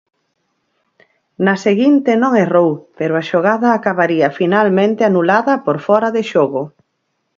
Na 1.45 1.55
seguinte 1.65 2.11
non 2.21 2.33
errou 2.43 2.71
pero 2.97 3.13
a 3.15 3.25
xogada 3.29 3.69
acabaría 3.71 4.27
finalmente 4.39 5.01
anulada 5.03 5.53
por 5.65 5.77
fóra 5.87 6.09
de 6.15 6.23
xogo. 6.31 6.63